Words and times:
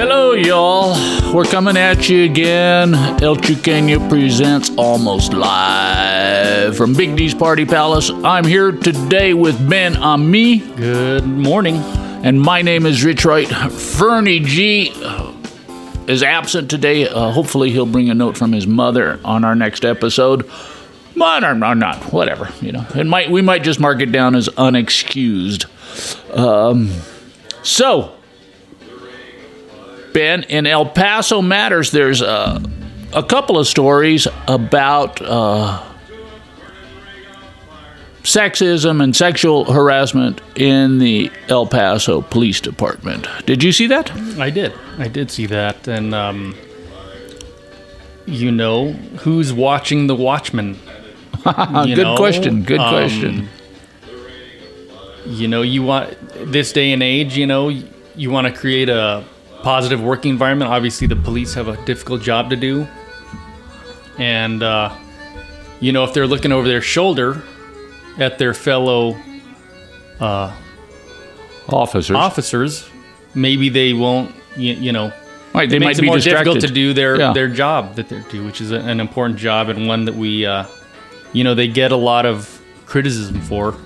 Hello, 0.00 0.32
y'all. 0.32 0.94
We're 1.34 1.44
coming 1.44 1.76
at 1.76 2.08
you 2.08 2.24
again. 2.24 2.94
El 3.22 3.36
Chuqueño 3.36 4.08
presents 4.08 4.70
almost 4.78 5.34
live 5.34 6.74
from 6.74 6.94
Big 6.94 7.16
D's 7.16 7.34
Party 7.34 7.66
Palace. 7.66 8.08
I'm 8.10 8.46
here 8.46 8.72
today 8.72 9.34
with 9.34 9.68
Ben 9.68 9.98
Ami, 9.98 10.60
Good 10.60 11.26
morning. 11.26 11.76
and 11.76 12.40
my 12.40 12.62
name 12.62 12.86
is 12.86 13.04
Rich 13.04 13.26
Wright. 13.26 13.46
Fernie 13.46 14.40
G 14.40 14.90
is 16.06 16.22
absent 16.22 16.70
today. 16.70 17.06
Uh, 17.06 17.30
hopefully, 17.30 17.70
he'll 17.70 17.84
bring 17.84 18.08
a 18.08 18.14
note 18.14 18.38
from 18.38 18.52
his 18.52 18.66
mother 18.66 19.20
on 19.22 19.44
our 19.44 19.54
next 19.54 19.84
episode. 19.84 20.48
But 21.14 21.44
or, 21.44 21.62
or 21.62 21.74
not, 21.74 22.10
whatever. 22.10 22.48
You 22.62 22.72
know, 22.72 22.86
it 22.94 23.04
might 23.04 23.30
we 23.30 23.42
might 23.42 23.64
just 23.64 23.78
mark 23.78 24.00
it 24.00 24.10
down 24.12 24.34
as 24.34 24.48
unexcused. 24.48 25.66
Um, 26.34 26.90
so, 27.62 28.16
Ben, 30.12 30.42
in 30.44 30.66
El 30.66 30.86
Paso 30.86 31.42
Matters, 31.42 31.90
there's 31.90 32.20
a, 32.20 32.62
a 33.12 33.22
couple 33.22 33.58
of 33.58 33.66
stories 33.66 34.26
about 34.48 35.20
uh, 35.22 35.82
sexism 38.22 39.02
and 39.02 39.14
sexual 39.14 39.70
harassment 39.70 40.40
in 40.56 40.98
the 40.98 41.30
El 41.48 41.66
Paso 41.66 42.20
Police 42.20 42.60
Department. 42.60 43.26
Did 43.46 43.62
you 43.62 43.72
see 43.72 43.86
that? 43.88 44.10
I 44.38 44.50
did. 44.50 44.72
I 44.98 45.08
did 45.08 45.30
see 45.30 45.46
that. 45.46 45.88
And, 45.88 46.14
um, 46.14 46.56
you 48.26 48.52
know, 48.52 48.92
who's 48.92 49.52
watching 49.52 50.06
The 50.06 50.14
Watchmen? 50.14 50.78
Good 51.44 51.96
know, 51.96 52.16
question. 52.16 52.62
Good 52.62 52.80
um, 52.80 52.90
question. 52.90 53.48
You 55.26 55.48
know, 55.48 55.62
you 55.62 55.82
want, 55.82 56.16
this 56.52 56.72
day 56.72 56.92
and 56.92 57.02
age, 57.02 57.36
you 57.36 57.46
know, 57.46 57.68
you 58.16 58.30
want 58.30 58.46
to 58.46 58.52
create 58.52 58.88
a 58.88 59.24
positive 59.62 60.02
working 60.02 60.30
environment. 60.30 60.70
Obviously, 60.70 61.06
the 61.06 61.16
police 61.16 61.54
have 61.54 61.68
a 61.68 61.82
difficult 61.84 62.22
job 62.22 62.50
to 62.50 62.56
do. 62.56 62.86
And, 64.18 64.62
uh, 64.62 64.94
you 65.80 65.92
know, 65.92 66.04
if 66.04 66.12
they're 66.12 66.26
looking 66.26 66.52
over 66.52 66.68
their 66.68 66.82
shoulder 66.82 67.42
at 68.18 68.38
their 68.38 68.52
fellow 68.54 69.16
Officers. 71.68 72.16
officers, 72.16 72.88
maybe 73.34 73.68
they 73.68 73.92
won't, 73.92 74.34
you, 74.56 74.74
you 74.74 74.92
know, 74.92 75.12
right, 75.54 75.70
they 75.70 75.76
it 75.76 75.82
might 75.82 75.98
be 75.98 76.06
more 76.06 76.16
distracted. 76.16 76.44
difficult 76.54 76.68
to 76.68 76.74
do 76.74 76.92
their 76.92 77.18
Yeah. 77.18 77.32
their 77.32 77.48
job 77.48 77.94
that 77.94 78.08
they 78.08 78.20
do, 78.30 78.44
which 78.44 78.60
is 78.60 78.72
a, 78.72 78.76
an 78.80 78.98
important 79.00 79.38
job 79.38 79.68
and 79.68 79.86
one 79.86 80.04
that 80.06 80.14
we, 80.16 80.44
uh, 80.44 80.64
you 81.32 81.44
know, 81.44 81.54
they 81.54 81.68
get 81.68 81.92
a 81.92 81.96
lot 81.96 82.26
of 82.26 82.60
criticism 82.86 83.40
for. 83.42 83.76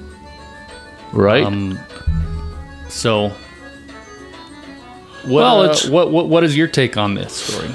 right. 1.13 1.45
Um, 1.45 1.79
so, 2.89 3.31
what, 5.27 5.43
Well, 5.43 5.61
uh, 5.63 5.77
what 5.91 6.11
what 6.11 6.29
what 6.29 6.45
is 6.45 6.57
your 6.57 6.69
take 6.69 6.97
on 6.97 7.15
this 7.15 7.33
story? 7.33 7.71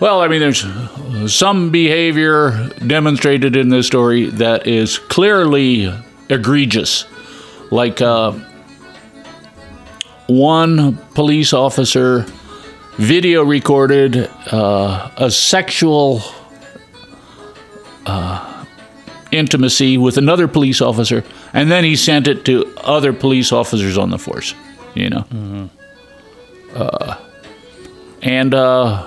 Well, 0.00 0.22
I 0.22 0.28
mean, 0.28 0.40
there's 0.40 0.64
some 1.32 1.70
behavior 1.70 2.70
demonstrated 2.86 3.54
in 3.54 3.68
this 3.68 3.86
story 3.86 4.26
that 4.30 4.66
is 4.66 4.98
clearly 4.98 5.92
egregious. 6.30 7.04
Like 7.70 8.00
uh, 8.00 8.32
one 10.26 10.96
police 11.14 11.52
officer 11.52 12.24
video 12.96 13.44
recorded 13.44 14.30
uh, 14.50 15.10
a 15.18 15.30
sexual 15.30 16.22
uh, 18.06 18.64
intimacy 19.32 19.98
with 19.98 20.16
another 20.16 20.48
police 20.48 20.80
officer, 20.80 21.24
and 21.52 21.70
then 21.70 21.84
he 21.84 21.94
sent 21.94 22.26
it 22.26 22.44
to 22.46 22.66
other 22.78 23.12
police 23.12 23.52
officers 23.52 23.98
on 23.98 24.10
the 24.10 24.18
force, 24.18 24.54
you 24.94 25.10
know. 25.10 25.68
Uh, 26.74 27.16
and 28.22 28.54
uh, 28.54 29.06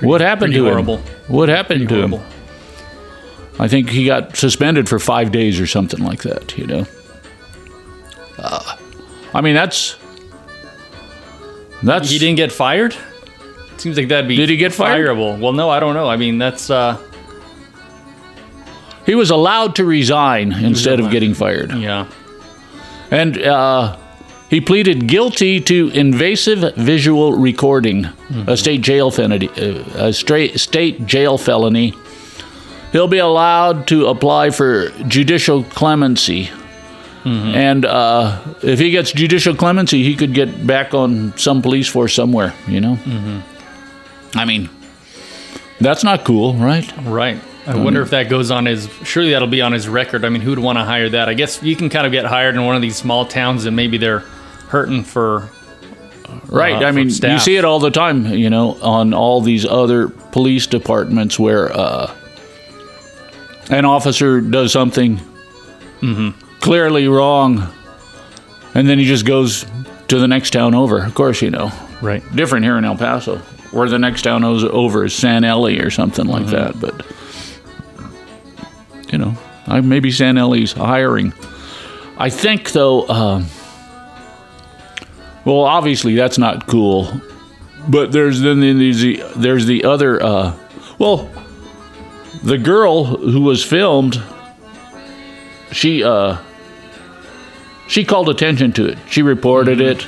what 0.00 0.20
happened 0.20 0.52
to 0.54 0.64
horrible. 0.64 0.98
him? 0.98 1.14
What 1.28 1.48
happened 1.48 1.88
to 1.88 1.94
Horrible. 1.94 2.18
him? 2.18 2.26
I 3.58 3.68
think 3.68 3.90
he 3.90 4.06
got 4.06 4.36
suspended 4.36 4.88
for 4.88 4.98
five 4.98 5.32
days 5.32 5.60
or 5.60 5.66
something 5.66 6.00
like 6.02 6.22
that. 6.22 6.56
You 6.58 6.66
know. 6.66 6.86
Uh, 8.38 8.76
I 9.34 9.40
mean, 9.42 9.54
that's 9.54 9.96
that's 11.82 12.10
He 12.10 12.18
didn't 12.18 12.36
get 12.36 12.50
fired. 12.52 12.96
Seems 13.76 13.96
like 13.96 14.08
that'd 14.08 14.28
be 14.28 14.36
Did 14.36 14.48
he 14.50 14.56
get 14.56 14.72
fired? 14.74 15.06
fireable. 15.08 15.38
Well, 15.40 15.52
no, 15.52 15.70
I 15.70 15.80
don't 15.80 15.94
know. 15.94 16.08
I 16.08 16.16
mean, 16.16 16.38
that's 16.38 16.68
uh, 16.70 16.98
he 19.06 19.14
was 19.14 19.30
allowed 19.30 19.76
to 19.76 19.84
resign 19.84 20.52
instead 20.52 21.00
of 21.00 21.10
getting 21.10 21.32
fired, 21.34 21.72
yeah, 21.72 22.06
and 23.10 23.38
uh, 23.38 23.96
he 24.50 24.60
pleaded 24.60 25.06
guilty 25.06 25.60
to 25.60 25.88
invasive 25.90 26.74
visual 26.74 27.34
recording, 27.34 28.08
a 28.48 28.56
state 28.56 28.80
jail 28.82 29.10
felony. 29.10 29.48
Uh, 29.48 30.08
a 30.08 30.12
straight 30.12 30.58
state 30.58 31.06
jail 31.06 31.38
felony. 31.38 31.94
He'll 32.90 33.06
be 33.08 33.18
allowed 33.18 33.86
to 33.88 34.08
apply 34.08 34.50
for 34.50 34.88
judicial 35.06 35.62
clemency. 35.62 36.50
And 37.24 37.84
uh, 37.84 38.42
if 38.62 38.78
he 38.80 38.90
gets 38.90 39.12
judicial 39.12 39.54
clemency, 39.54 40.02
he 40.02 40.16
could 40.16 40.34
get 40.34 40.66
back 40.66 40.94
on 40.94 41.36
some 41.36 41.62
police 41.62 41.86
force 41.86 42.14
somewhere, 42.14 42.54
you 42.66 42.80
know? 42.80 42.98
I 44.34 44.44
mean, 44.46 44.68
that's 45.80 46.02
not 46.02 46.24
cool, 46.24 46.54
right? 46.54 46.90
right. 47.02 47.38
I 47.66 47.76
wonder 47.76 48.00
if 48.02 48.10
that 48.10 48.28
goes 48.30 48.50
on 48.50 48.66
his. 48.66 48.88
Surely 49.04 49.30
that'll 49.30 49.46
be 49.46 49.60
on 49.62 49.72
his 49.72 49.86
record. 49.88 50.24
I 50.24 50.28
mean, 50.30 50.40
who'd 50.40 50.58
want 50.58 50.78
to 50.78 50.84
hire 50.84 51.08
that? 51.10 51.28
I 51.28 51.34
guess 51.34 51.62
you 51.62 51.76
can 51.76 51.88
kind 51.88 52.06
of 52.06 52.10
get 52.10 52.24
hired 52.24 52.54
in 52.56 52.64
one 52.64 52.74
of 52.74 52.82
these 52.82 52.96
small 52.96 53.26
towns, 53.26 53.66
and 53.66 53.76
maybe 53.76 53.96
they're 53.98 54.24
hurting 54.70 55.04
for 55.04 55.48
Right. 56.46 56.80
uh, 56.82 56.86
I 56.86 56.92
mean, 56.92 57.08
you 57.08 57.38
see 57.40 57.56
it 57.56 57.64
all 57.64 57.80
the 57.80 57.90
time, 57.90 58.26
you 58.26 58.50
know, 58.50 58.74
on 58.82 59.12
all 59.14 59.40
these 59.40 59.66
other 59.66 60.08
police 60.08 60.66
departments 60.68 61.38
where 61.40 61.72
uh, 61.76 62.14
an 63.70 63.84
officer 63.84 64.40
does 64.40 64.72
something 64.72 65.20
Mm-hmm. 66.00 66.30
clearly 66.60 67.08
wrong, 67.08 67.68
and 68.74 68.88
then 68.88 68.98
he 68.98 69.04
just 69.04 69.26
goes 69.26 69.66
to 70.08 70.18
the 70.18 70.26
next 70.26 70.50
town 70.52 70.74
over. 70.74 71.04
Of 71.04 71.14
course, 71.14 71.42
you 71.42 71.50
know, 71.50 71.70
right. 72.00 72.22
different 72.34 72.64
here 72.64 72.78
in 72.78 72.86
El 72.86 72.96
Paso, 72.96 73.36
where 73.70 73.86
the 73.86 73.98
next 73.98 74.22
town 74.22 74.42
over 74.42 75.04
is 75.04 75.12
San 75.14 75.44
Eli 75.44 75.76
or 75.78 75.90
something 75.90 76.24
like 76.26 76.44
Mm-hmm. 76.46 76.80
that. 76.80 76.80
But 76.80 77.04
you 79.12 79.18
know, 79.18 79.36
I, 79.66 79.80
maybe 79.82 80.10
San 80.10 80.38
Eli's 80.38 80.72
hiring. 80.72 81.34
I 82.16 82.30
think 82.30 82.72
though. 82.72 83.06
Um, 83.08 83.46
well, 85.44 85.60
obviously 85.60 86.14
that's 86.14 86.38
not 86.38 86.66
cool, 86.66 87.10
but 87.88 88.12
there's 88.12 88.40
then 88.40 88.60
there's 88.60 89.00
the 89.00 89.22
there's 89.36 89.66
the 89.66 89.84
other. 89.84 90.22
Uh, 90.22 90.56
well, 90.98 91.30
the 92.42 92.58
girl 92.58 93.04
who 93.04 93.40
was 93.40 93.64
filmed, 93.64 94.22
she 95.72 96.04
uh, 96.04 96.38
she 97.88 98.04
called 98.04 98.28
attention 98.28 98.72
to 98.72 98.86
it. 98.86 98.98
She 99.08 99.22
reported 99.22 99.80
it, 99.80 100.06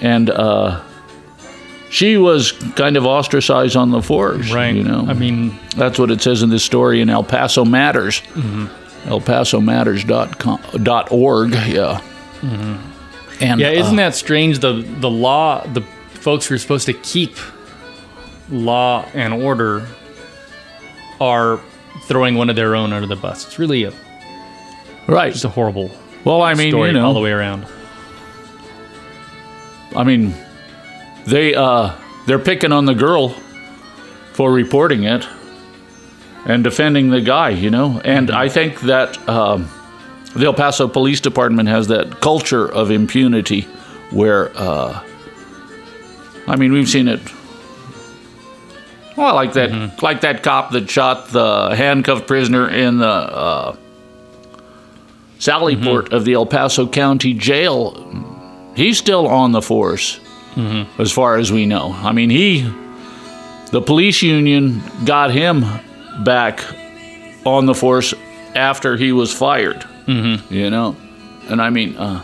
and 0.00 0.30
uh, 0.30 0.82
she 1.90 2.16
was 2.16 2.52
kind 2.74 2.96
of 2.96 3.06
ostracized 3.06 3.76
on 3.76 3.90
the 3.90 4.02
force. 4.02 4.50
Right. 4.50 4.74
You 4.74 4.82
know, 4.84 5.06
I 5.06 5.12
mean, 5.12 5.58
that's 5.76 5.98
what 5.98 6.10
it 6.10 6.20
says 6.20 6.42
in 6.42 6.50
this 6.50 6.64
story 6.64 7.00
in 7.00 7.10
El 7.10 7.24
Paso 7.24 7.64
Matters. 7.64 8.20
Mm-hmm. 8.34 8.66
ElPasoMatters.com 9.06 10.82
dot 10.82 11.12
org. 11.12 11.52
Yeah. 11.52 12.00
And 13.40 13.60
yeah, 13.60 13.70
isn't 13.70 13.94
uh, 13.94 13.96
that 13.96 14.14
strange? 14.14 14.60
The 14.60 14.72
the 14.72 15.10
law, 15.10 15.66
the 15.66 15.82
folks 15.82 16.46
who 16.46 16.54
are 16.54 16.58
supposed 16.58 16.86
to 16.86 16.92
keep 16.92 17.36
law 18.50 19.04
and 19.14 19.34
order 19.34 19.86
are 21.20 21.60
throwing 22.02 22.36
one 22.36 22.50
of 22.50 22.56
their 22.56 22.74
own 22.74 22.92
under 22.92 23.06
the 23.06 23.16
bus. 23.16 23.46
It's 23.46 23.58
really 23.58 23.84
a 23.84 23.92
right? 25.06 25.32
just 25.32 25.44
a 25.44 25.48
horrible 25.48 25.90
Well, 26.24 26.42
I 26.42 26.54
mean, 26.54 26.70
story 26.70 26.88
you 26.88 26.94
know, 26.94 27.06
all 27.06 27.14
the 27.14 27.20
way 27.20 27.30
around. 27.30 27.66
I 29.94 30.04
mean, 30.04 30.34
they 31.26 31.54
uh, 31.54 31.94
they're 32.26 32.38
picking 32.38 32.72
on 32.72 32.84
the 32.84 32.94
girl 32.94 33.30
for 34.32 34.52
reporting 34.52 35.04
it 35.04 35.26
and 36.44 36.62
defending 36.62 37.10
the 37.10 37.20
guy, 37.20 37.50
you 37.50 37.70
know. 37.70 38.00
And 38.04 38.30
I 38.30 38.48
think 38.48 38.80
that 38.82 39.28
um, 39.28 39.70
the 40.36 40.46
El 40.46 40.54
Paso 40.54 40.88
Police 40.88 41.20
Department 41.20 41.68
has 41.68 41.88
that 41.88 42.20
culture 42.20 42.70
of 42.70 42.90
impunity, 42.90 43.62
where 44.10 44.52
uh, 44.56 45.02
I 46.46 46.56
mean, 46.56 46.72
we've 46.72 46.88
seen 46.88 47.08
it. 47.08 47.20
Well, 49.16 49.34
like 49.34 49.54
that, 49.54 50.02
like 50.02 50.20
that 50.20 50.42
cop 50.42 50.72
that 50.72 50.90
shot 50.90 51.28
the 51.28 51.74
handcuffed 51.74 52.26
prisoner 52.26 52.68
in 52.68 52.98
the 52.98 53.06
uh, 53.06 53.76
Sallyport 55.38 56.12
of 56.12 56.24
the 56.24 56.34
El 56.34 56.46
Paso 56.46 56.86
County 56.86 57.32
Jail. 57.32 57.94
He's 58.76 58.98
still 58.98 59.26
on 59.26 59.52
the 59.52 59.62
force 59.62 60.20
as 60.98 61.12
far 61.12 61.36
as 61.36 61.50
we 61.50 61.66
know. 61.66 61.92
I 61.92 62.12
mean 62.12 62.30
he 62.30 62.62
the 63.72 63.80
police 63.80 64.22
union 64.22 64.82
got 65.04 65.30
him 65.30 65.64
back 66.24 66.60
on 67.44 67.66
the 67.66 67.74
force 67.74 68.14
after 68.54 68.96
he 68.96 69.12
was 69.12 69.32
fired 69.32 69.84
Mm-hmm. 70.06 70.54
you 70.54 70.70
know 70.70 70.96
and 71.48 71.60
i 71.60 71.70
mean 71.70 71.96
uh, 71.96 72.22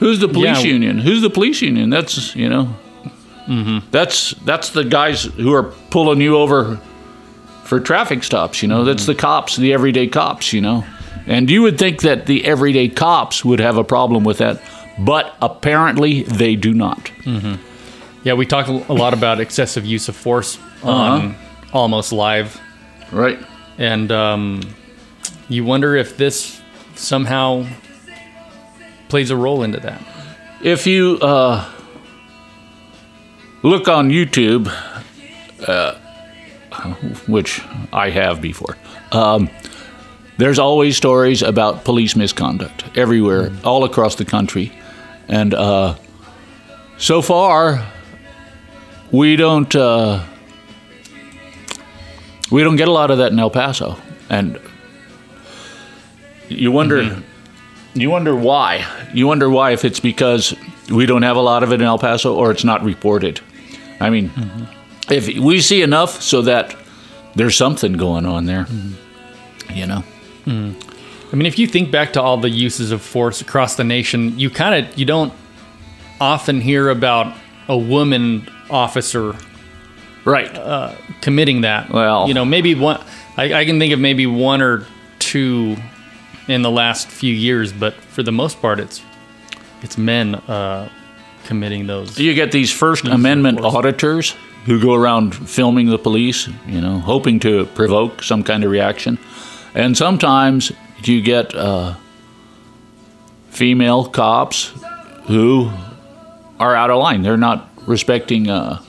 Who's 0.00 0.18
the 0.18 0.28
police 0.28 0.62
Yeah. 0.62 0.70
union? 0.70 0.98
Who's 0.98 1.22
the 1.22 1.30
police 1.30 1.62
union? 1.62 1.88
That's 1.88 2.34
you 2.36 2.48
know, 2.48 2.76
mm-hmm. 3.46 3.78
that's 3.90 4.32
that's 4.44 4.70
the 4.70 4.84
guys 4.84 5.22
who 5.24 5.54
are 5.54 5.72
pulling 5.90 6.20
you 6.20 6.36
over 6.36 6.78
for 7.62 7.80
traffic 7.80 8.22
stops. 8.24 8.62
You 8.62 8.68
know, 8.68 8.84
that's 8.84 9.04
mm-hmm. 9.04 9.12
the 9.12 9.18
cops, 9.18 9.56
the 9.56 9.72
everyday 9.72 10.06
cops. 10.08 10.52
You 10.52 10.60
know, 10.60 10.84
and 11.26 11.48
you 11.48 11.62
would 11.62 11.78
think 11.78 12.02
that 12.02 12.26
the 12.26 12.44
everyday 12.44 12.88
cops 12.88 13.44
would 13.44 13.60
have 13.60 13.78
a 13.78 13.84
problem 13.84 14.24
with 14.24 14.38
that, 14.38 14.60
but 14.98 15.34
apparently 15.40 16.24
they 16.24 16.56
do 16.56 16.74
not. 16.74 17.10
Yeah, 18.24 18.34
we 18.34 18.46
talk 18.46 18.68
a 18.68 18.92
lot 18.92 19.14
about 19.14 19.40
excessive 19.40 19.86
use 19.86 20.08
of 20.08 20.16
force 20.16 20.58
uh-huh. 20.82 20.90
on 20.90 21.36
almost 21.72 22.12
live, 22.12 22.60
Right. 23.12 23.38
and 23.78 24.10
um, 24.10 24.60
you 25.48 25.64
wonder 25.64 25.96
if 25.96 26.16
this 26.16 26.60
somehow 26.94 27.66
plays 29.08 29.30
a 29.30 29.36
role 29.36 29.62
into 29.62 29.80
that. 29.80 30.02
If 30.62 30.86
you 30.86 31.18
uh, 31.20 31.70
look 33.62 33.88
on 33.88 34.08
YouTube, 34.08 34.72
uh, 35.68 35.94
which 37.26 37.60
I 37.92 38.10
have 38.10 38.40
before, 38.40 38.76
um, 39.12 39.50
there's 40.36 40.58
always 40.58 40.96
stories 40.96 41.42
about 41.42 41.84
police 41.84 42.16
misconduct 42.16 42.84
everywhere, 42.96 43.52
all 43.62 43.84
across 43.84 44.16
the 44.16 44.24
country. 44.24 44.72
And 45.28 45.54
uh, 45.54 45.96
so 46.98 47.22
far, 47.22 47.86
we 49.12 49.36
don't 49.36 49.74
uh, 49.76 50.24
we 52.50 52.62
don't 52.62 52.76
get 52.76 52.88
a 52.88 52.92
lot 52.92 53.10
of 53.10 53.18
that 53.18 53.32
in 53.32 53.38
El 53.38 53.50
Paso, 53.50 53.96
and 54.28 54.58
you 56.48 56.72
wonder 56.72 57.02
mm-hmm. 57.02 58.00
you 58.00 58.10
wonder 58.10 58.34
why. 58.34 58.86
You 59.12 59.26
wonder 59.26 59.48
why 59.48 59.72
if 59.72 59.84
it's 59.84 60.00
because 60.00 60.54
we 60.90 61.06
don't 61.06 61.22
have 61.22 61.36
a 61.36 61.40
lot 61.40 61.62
of 61.62 61.72
it 61.72 61.76
in 61.76 61.82
El 61.82 61.98
Paso 61.98 62.34
or 62.34 62.50
it's 62.50 62.64
not 62.64 62.82
reported. 62.82 63.40
I 64.00 64.10
mean, 64.10 64.30
mm-hmm. 64.30 65.12
if 65.12 65.28
we 65.38 65.60
see 65.60 65.82
enough 65.82 66.20
so 66.22 66.42
that 66.42 66.76
there's 67.34 67.56
something 67.56 67.94
going 67.94 68.26
on 68.26 68.46
there, 68.46 68.64
mm-hmm. 68.64 69.72
you 69.72 69.86
know. 69.86 70.04
I 70.46 71.36
mean, 71.36 71.46
if 71.46 71.58
you 71.58 71.66
think 71.66 71.90
back 71.90 72.12
to 72.12 72.22
all 72.22 72.36
the 72.36 72.50
uses 72.50 72.92
of 72.92 73.00
force 73.00 73.40
across 73.40 73.76
the 73.76 73.84
nation, 73.84 74.38
you 74.38 74.50
kind 74.50 74.84
of 74.84 74.98
you 74.98 75.04
don't 75.04 75.32
often 76.20 76.60
hear 76.60 76.90
about 76.90 77.34
a 77.66 77.76
woman 77.76 78.48
officer 78.70 79.34
Right. 80.24 80.54
Uh, 80.56 80.94
committing 81.20 81.62
that. 81.62 81.90
Well- 81.90 82.28
you 82.28 82.34
know, 82.34 82.44
maybe 82.44 82.74
one. 82.74 83.02
I, 83.36 83.52
I 83.52 83.64
can 83.64 83.78
think 83.78 83.92
of 83.92 84.00
maybe 84.00 84.26
one 84.26 84.62
or 84.62 84.86
two 85.18 85.76
in 86.48 86.62
the 86.62 86.70
last 86.70 87.08
few 87.08 87.32
years, 87.32 87.72
but 87.72 87.94
for 87.94 88.22
the 88.22 88.32
most 88.32 88.60
part, 88.60 88.80
it's 88.80 89.02
it's 89.82 89.98
men 89.98 90.34
uh, 90.34 90.88
committing 91.44 91.86
those. 91.86 92.18
you 92.18 92.34
get 92.34 92.52
these 92.52 92.72
First 92.72 93.04
Amendment 93.04 93.60
auditors 93.60 94.34
who 94.64 94.80
go 94.80 94.94
around 94.94 95.34
filming 95.34 95.88
the 95.88 95.98
police, 95.98 96.48
you 96.66 96.80
know, 96.80 96.98
hoping 96.98 97.38
to 97.40 97.66
provoke 97.66 98.22
some 98.22 98.42
kind 98.42 98.64
of 98.64 98.70
reaction. 98.70 99.18
And 99.74 99.96
sometimes 99.96 100.72
you 101.02 101.20
get 101.20 101.54
uh, 101.54 101.96
female 103.50 104.06
cops 104.06 104.72
who 105.26 105.70
are 106.58 106.74
out 106.74 106.90
of 106.90 106.98
line. 106.98 107.22
They're 107.22 107.36
not 107.36 107.68
respecting 107.86 108.48
uh, 108.48 108.82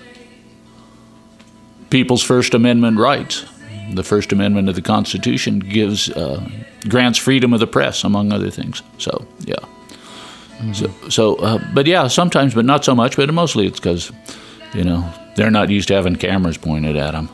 people's 1.90 2.24
First 2.24 2.54
Amendment 2.54 2.98
rights. 2.98 3.46
The 3.94 4.04
First 4.04 4.31
Amendment 4.31 4.69
of 4.69 4.75
the 4.75 4.81
Constitution 4.81 5.60
gives 5.60 6.10
uh, 6.10 6.48
grants 6.88 7.18
freedom 7.20 7.54
of 7.54 7.60
the 7.60 7.68
press, 7.68 8.04
among 8.04 8.32
other 8.32 8.50
things. 8.50 8.82
So, 8.98 9.26
yeah. 9.42 9.56
So, 10.74 10.90
so 11.10 11.36
uh, 11.36 11.60
but 11.74 11.86
yeah, 11.86 12.08
sometimes, 12.08 12.54
but 12.54 12.64
not 12.66 12.86
so 12.86 12.96
much. 12.96 13.18
But 13.18 13.32
mostly, 13.34 13.68
it's 13.68 13.80
because 13.80 14.12
you 14.74 14.84
know 14.84 15.08
they're 15.36 15.52
not 15.52 15.70
used 15.70 15.90
to 15.90 15.94
having 15.96 16.16
cameras 16.16 16.58
pointed 16.58 16.96
at 16.96 17.12
them. 17.12 17.30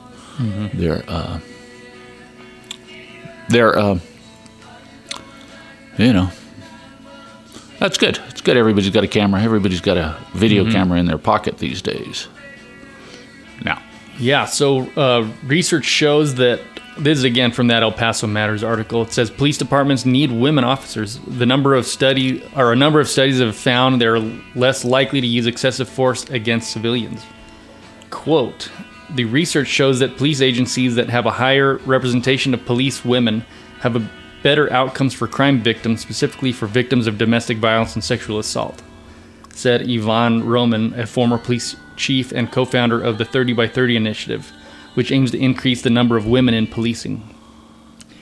They're 0.74 1.04
uh, 1.08 1.40
they're 3.50 3.78
uh, 3.78 4.00
you 5.98 6.14
know 6.14 6.32
that's 7.78 7.98
good. 7.98 8.20
It's 8.30 8.42
good. 8.42 8.58
Everybody's 8.58 8.90
got 8.90 9.04
a 9.04 9.08
camera. 9.08 9.42
Everybody's 9.42 9.82
got 9.82 9.98
a 9.98 10.18
video 10.34 10.70
camera 10.72 11.00
in 11.00 11.06
their 11.06 11.20
pocket 11.20 11.60
these 11.60 11.82
days. 11.82 12.28
Now, 13.64 13.82
Yeah. 14.18 14.46
So 14.46 14.90
uh, 14.96 15.28
research 15.46 15.86
shows 15.86 16.36
that 16.36 16.60
this 16.98 17.18
is 17.18 17.24
again 17.24 17.52
from 17.52 17.68
that 17.68 17.84
El 17.84 17.92
Paso 17.92 18.28
Matters 18.28 18.64
article. 18.64 19.02
It 19.02 19.14
says 19.14 19.30
police 19.30 19.58
departments 19.58 20.06
need 20.06 20.32
women 20.32 20.64
officers. 20.64 21.20
The 21.26 21.46
number 21.46 21.74
of 21.74 21.86
study 21.86 22.44
or 22.56 22.72
a 22.72 22.76
number 22.76 23.00
of 23.00 23.08
studies 23.08 23.40
have 23.40 23.56
found 23.56 24.02
they're 24.02 24.20
less 24.20 24.84
likely 24.84 25.22
to 25.22 25.28
use 25.28 25.48
excessive 25.48 25.90
force 25.90 26.30
against 26.30 26.72
civilians. 26.72 27.24
Quote. 28.10 28.70
The 29.10 29.26
research 29.26 29.68
shows 29.68 30.00
that 30.00 30.16
police 30.16 30.42
agencies 30.42 30.96
that 30.96 31.10
have 31.10 31.26
a 31.26 31.32
higher 31.32 31.78
representation 31.80 32.54
of 32.54 32.66
police 32.66 33.04
women 33.04 33.46
have 33.82 33.98
a 33.98 34.10
better 34.42 34.72
outcomes 34.72 35.14
for 35.14 35.28
crime 35.28 35.62
victims, 35.62 36.00
specifically 36.00 36.54
for 36.54 36.66
victims 36.66 37.08
of 37.08 37.18
domestic 37.18 37.58
violence 37.58 37.94
and 37.96 38.04
sexual 38.04 38.40
assault 38.40 38.82
said 39.54 39.82
Ivonne 39.88 40.44
Roman, 40.44 41.00
a 41.00 41.06
former 41.06 41.38
police 41.38 41.76
chief 41.96 42.32
and 42.32 42.52
co 42.52 42.66
founder 42.66 43.02
of 43.02 43.18
the 43.18 43.26
30 43.26 43.54
by 43.54 43.68
30 43.68 43.96
initiative, 43.96 44.52
which 44.96 45.12
aims 45.12 45.32
to 45.32 45.38
increase 45.40 45.82
the 45.82 45.90
number 45.90 46.18
of 46.18 46.26
women 46.26 46.54
in 46.54 46.68
policing. 46.68 47.24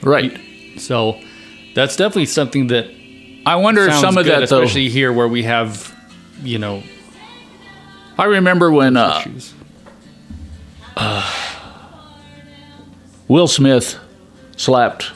right. 0.02 0.38
So 0.78 1.20
that's 1.74 1.96
definitely 1.96 2.26
something 2.26 2.68
that 2.68 2.86
I 3.44 3.56
wonder 3.56 3.86
if 3.86 3.94
some 3.94 4.16
of 4.16 4.24
good, 4.24 4.42
that 4.42 4.48
though. 4.48 4.62
especially 4.62 4.88
here 4.88 5.12
where 5.12 5.28
we 5.28 5.42
have, 5.42 5.94
you 6.42 6.58
know, 6.58 6.82
I 8.18 8.24
remember 8.24 8.70
when 8.70 8.96
uh, 8.96 9.18
issues. 9.20 9.54
Will 13.28 13.46
Smith 13.48 13.98
slapped 14.56 15.12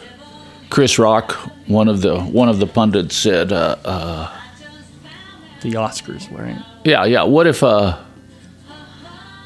Chris 0.71 0.99
Rock. 0.99 1.33
One 1.67 1.89
of 1.89 2.01
the 2.03 2.21
one 2.21 2.49
of 2.49 2.59
the 2.59 2.67
pundits 2.67 3.17
said, 3.17 3.53
uh, 3.53 3.77
uh, 3.85 4.41
The 5.63 5.71
Oscars, 5.73 6.31
right? 6.37 6.63
"Yeah, 6.85 7.05
yeah. 7.05 7.23
What 7.25 7.47
if, 7.47 7.63
uh, 7.63 7.97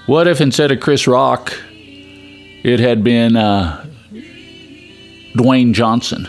what 0.06 0.26
if 0.26 0.40
instead 0.40 0.72
of 0.72 0.81
Chris 0.81 1.06
Rock, 1.06 1.56
it 2.62 2.81
had 2.81 3.05
been 3.05 3.37
uh, 3.37 3.84
Dwayne 5.34 5.72
Johnson 5.72 6.28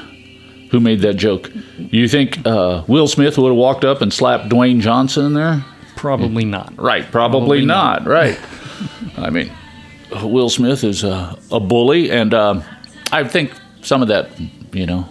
who 0.71 0.79
made 0.79 1.01
that 1.01 1.15
joke? 1.15 1.51
You 1.77 2.07
think 2.07 2.45
uh, 2.45 2.83
Will 2.87 3.07
Smith 3.07 3.37
would 3.37 3.50
have 3.50 3.57
walked 3.57 3.83
up 3.83 4.01
and 4.01 4.13
slapped 4.13 4.50
Dwayne 4.50 4.81
Johnson 4.81 5.25
in 5.25 5.33
there? 5.33 5.65
Probably 5.95 6.45
not. 6.45 6.74
Right, 6.77 7.09
probably, 7.12 7.65
Probably 7.65 7.65
not. 7.65 8.05
Right. 8.05 8.39
I 9.17 9.29
mean, 9.29 9.51
Will 10.21 10.50
Smith 10.50 10.83
is 10.83 11.03
a, 11.03 11.38
a 11.51 11.59
bully, 11.59 12.12
and 12.12 12.33
um, 12.33 12.63
I 13.12 13.24
think 13.24 13.51
some 13.81 14.01
of 14.01 14.07
that, 14.07 14.29
you 14.74 14.86
know, 14.86 15.07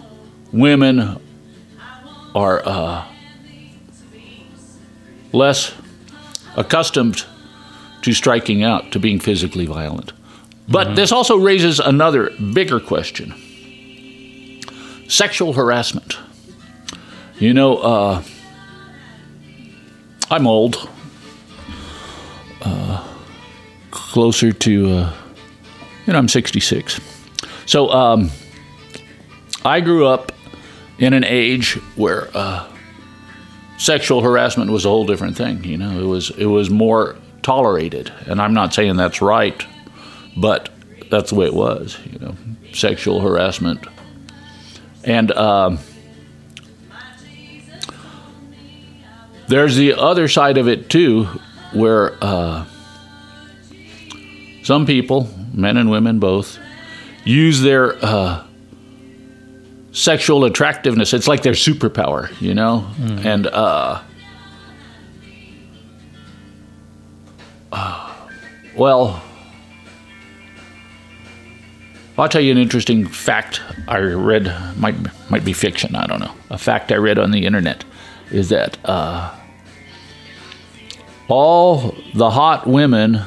women 0.51 1.19
are 2.33 2.61
uh, 2.65 3.05
less 5.33 5.73
accustomed 6.55 7.25
to 8.01 8.13
striking 8.13 8.63
out, 8.63 8.91
to 8.93 8.99
being 8.99 9.19
physically 9.19 9.65
violent. 9.65 10.13
But 10.69 10.95
this 10.95 11.11
also 11.11 11.37
raises 11.37 11.79
another 11.79 12.29
bigger 12.29 12.79
question 12.79 13.33
sexual 15.07 15.53
harassment. 15.53 16.17
You 17.39 17.53
know, 17.53 17.77
uh, 17.77 18.23
I'm 20.29 20.45
old. 20.45 20.87
Uh, 22.61 23.07
closer 23.91 24.51
to, 24.51 24.89
uh, 24.91 25.13
you 26.05 26.13
know, 26.13 26.19
I'm 26.19 26.27
66. 26.27 26.99
So 27.65 27.89
um, 27.89 28.29
I 29.63 29.79
grew 29.81 30.07
up 30.07 30.31
in 30.97 31.13
an 31.13 31.23
age 31.23 31.75
where 31.95 32.29
uh, 32.33 32.67
sexual 33.77 34.21
harassment 34.21 34.71
was 34.71 34.85
a 34.85 34.89
whole 34.89 35.05
different 35.05 35.37
thing. 35.37 35.63
You 35.63 35.77
know, 35.77 35.99
it 35.99 36.05
was 36.05 36.31
it 36.31 36.47
was 36.47 36.69
more 36.69 37.15
tolerated, 37.41 38.11
and 38.25 38.41
I'm 38.41 38.53
not 38.53 38.73
saying 38.73 38.97
that's 38.97 39.21
right, 39.21 39.65
but 40.39 40.69
that's 41.09 41.29
the 41.31 41.35
way 41.35 41.45
it 41.45 41.53
was. 41.53 41.97
You 42.11 42.19
know, 42.19 42.35
sexual 42.73 43.21
harassment, 43.21 43.85
and. 45.03 45.31
Um, 45.31 45.79
there's 49.49 49.75
the 49.75 49.95
other 49.95 50.27
side 50.27 50.59
of 50.59 50.67
it 50.67 50.91
too, 50.91 51.27
where 51.73 52.15
uh, 52.21 52.65
some 54.61 54.85
people, 54.85 55.27
men 55.55 55.75
and 55.75 55.89
women 55.89 56.19
both, 56.19 56.59
use 57.23 57.59
their 57.59 57.97
uh, 58.05 58.45
sexual 59.91 60.45
attractiveness. 60.45 61.13
It's 61.13 61.27
like 61.27 61.41
their 61.41 61.53
superpower, 61.53 62.29
you 62.39 62.53
know? 62.53 62.87
And 63.23 63.47
uh, 63.47 64.01
uh, 67.71 68.27
well, 68.75 69.23
I'll 72.19 72.29
tell 72.29 72.41
you 72.41 72.51
an 72.51 72.57
interesting 72.57 73.07
fact 73.07 73.61
I 73.87 73.99
read, 73.99 74.53
might, 74.77 74.95
might 75.29 75.45
be 75.45 75.53
fiction, 75.53 75.95
I 75.95 76.05
don't 76.05 76.19
know. 76.19 76.33
A 76.49 76.57
fact 76.57 76.91
I 76.91 76.95
read 76.95 77.17
on 77.17 77.31
the 77.31 77.45
internet 77.45 77.83
is 78.31 78.49
that 78.49 78.77
uh, 78.85 79.33
all 81.27 81.95
the 82.13 82.29
hot 82.29 82.67
women 82.67 83.21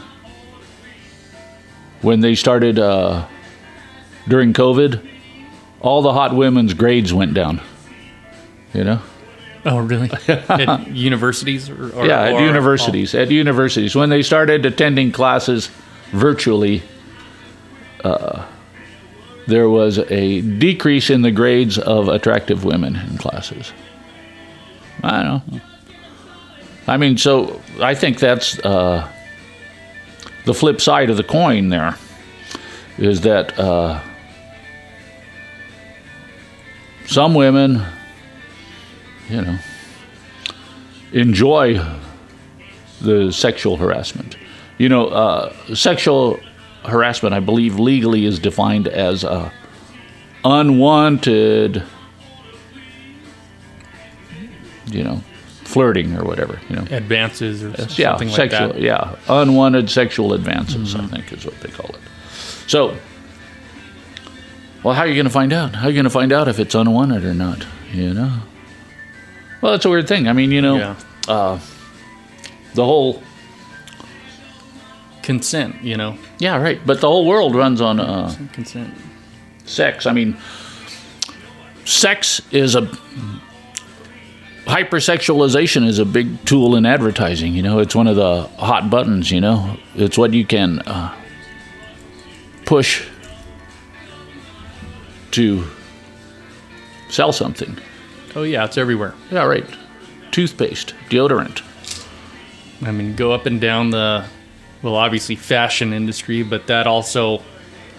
when 2.02 2.20
they 2.20 2.34
started 2.34 2.78
uh, 2.78 3.26
during 4.28 4.52
COVID, 4.52 5.08
all 5.80 6.02
the 6.02 6.12
hot 6.12 6.34
women's 6.34 6.74
grades 6.74 7.14
went 7.14 7.34
down. 7.34 7.60
You 8.74 8.84
know? 8.84 9.02
Oh, 9.64 9.78
really? 9.78 10.10
at 10.28 10.88
universities? 10.88 11.70
Or, 11.70 11.92
or, 11.94 12.06
yeah, 12.06 12.22
at 12.22 12.34
or- 12.34 12.46
universities. 12.46 13.14
At 13.14 13.30
universities, 13.30 13.94
when 13.94 14.10
they 14.10 14.22
started 14.22 14.66
attending 14.66 15.12
classes 15.12 15.70
virtually, 16.10 16.82
uh, 18.04 18.44
there 19.46 19.68
was 19.68 19.98
a 19.98 20.40
decrease 20.40 21.10
in 21.10 21.22
the 21.22 21.30
grades 21.30 21.78
of 21.78 22.08
attractive 22.08 22.64
women 22.64 22.96
in 22.96 23.18
classes. 23.18 23.72
I 25.02 25.22
don't 25.22 25.52
know. 25.52 25.60
I 26.86 26.96
mean, 26.96 27.16
so 27.16 27.60
I 27.80 27.94
think 27.94 28.18
that's 28.18 28.58
uh, 28.60 29.08
the 30.44 30.54
flip 30.54 30.80
side 30.80 31.10
of 31.10 31.16
the 31.16 31.24
coin. 31.24 31.68
There 31.68 31.96
is 32.98 33.22
that 33.22 33.58
uh, 33.58 34.00
some 37.06 37.34
women, 37.34 37.82
you 39.28 39.42
know, 39.42 39.58
enjoy 41.12 41.80
the 43.00 43.32
sexual 43.32 43.76
harassment. 43.76 44.36
You 44.78 44.88
know, 44.88 45.08
uh, 45.08 45.74
sexual 45.74 46.40
harassment, 46.84 47.34
I 47.34 47.40
believe, 47.40 47.78
legally 47.78 48.24
is 48.24 48.38
defined 48.38 48.88
as 48.88 49.24
uh, 49.24 49.50
unwanted, 50.44 51.82
you 54.86 55.04
know, 55.04 55.16
flirting 55.64 56.16
or 56.16 56.24
whatever. 56.24 56.60
You 56.68 56.76
know, 56.76 56.82
advances 56.90 57.62
or 57.62 57.70
yeah, 58.00 58.10
something 58.10 58.28
like 58.28 58.36
sexual, 58.50 58.68
that. 58.74 58.80
yeah, 58.80 59.16
unwanted 59.28 59.90
sexual 59.90 60.32
advances. 60.32 60.94
I 60.94 61.06
think 61.06 61.32
is 61.32 61.44
what 61.44 61.58
they 61.60 61.70
call 61.70 61.90
it. 61.90 62.00
So, 62.66 62.96
well, 64.82 64.94
how 64.94 65.02
are 65.02 65.06
you 65.06 65.14
going 65.14 65.24
to 65.26 65.30
find 65.30 65.52
out? 65.52 65.74
How 65.76 65.86
are 65.86 65.90
you 65.90 65.94
going 65.96 66.04
to 66.04 66.10
find 66.10 66.32
out 66.32 66.48
if 66.48 66.58
it's 66.58 66.74
unwanted 66.74 67.24
or 67.24 67.34
not? 67.34 67.66
You 67.92 68.14
know. 68.14 68.38
Well, 69.60 69.74
it's 69.74 69.84
a 69.84 69.90
weird 69.90 70.08
thing. 70.08 70.26
I 70.28 70.32
mean, 70.32 70.50
you 70.50 70.60
know, 70.60 70.76
Yeah. 70.76 70.96
uh, 71.28 71.60
the 72.74 72.84
whole 72.84 73.22
Consent, 75.22 75.82
you 75.82 75.96
know. 75.96 76.16
yeah, 76.38 76.56
right. 76.60 76.80
But 76.84 77.00
the 77.00 77.08
whole 77.08 77.26
world 77.26 77.54
runs 77.54 77.80
on 77.80 78.00
uh, 78.00 78.34
Consent. 78.52 78.92
sex. 79.64 80.06
I 80.06 80.12
mean, 80.12 80.36
sex 81.84 82.40
is 82.50 82.74
a 82.74 82.82
hypersexualization 84.64 85.86
is 85.86 85.98
a 85.98 86.04
big 86.04 86.44
tool 86.44 86.76
in 86.76 86.86
advertising. 86.86 87.54
You 87.54 87.62
know, 87.62 87.78
it's 87.78 87.94
one 87.94 88.06
of 88.06 88.16
the 88.16 88.42
hot 88.58 88.90
buttons. 88.90 89.30
You 89.30 89.40
know, 89.40 89.76
it's 89.94 90.16
what 90.18 90.32
you 90.32 90.44
can 90.44 90.80
uh, 90.80 91.14
push 92.64 93.06
to 95.32 95.64
sell 97.08 97.32
something. 97.32 97.76
Oh, 98.34 98.42
yeah, 98.44 98.64
it's 98.64 98.78
everywhere. 98.78 99.14
Yeah, 99.30 99.44
right. 99.44 99.66
Toothpaste, 100.30 100.94
deodorant. 101.10 101.62
I 102.82 102.90
mean, 102.90 103.14
go 103.14 103.32
up 103.32 103.46
and 103.46 103.60
down 103.60 103.90
the, 103.90 104.24
well, 104.82 104.94
obviously 104.96 105.36
fashion 105.36 105.92
industry, 105.92 106.42
but 106.42 106.66
that 106.66 106.86
also 106.86 107.42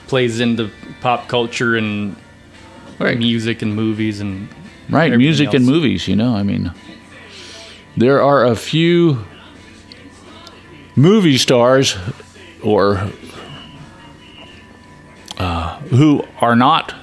plays 0.08 0.40
into 0.40 0.70
pop 1.02 1.28
culture 1.28 1.76
and 1.76 2.16
Right. 3.00 3.18
music 3.18 3.62
and 3.62 3.76
movies 3.76 4.20
and 4.22 4.48
Right, 4.90 5.16
music 5.18 5.54
and 5.54 5.66
movies, 5.66 6.08
you 6.08 6.16
know. 6.16 6.36
I 6.36 6.44
mean, 6.44 6.72
there 7.98 8.22
are 8.22 8.46
a 8.46 8.56
few 8.56 9.26
movie 10.96 11.38
stars 11.38 11.96
or 12.62 13.10
uh, 15.38 15.78
who 15.90 16.24
are 16.42 16.56
not 16.56 16.94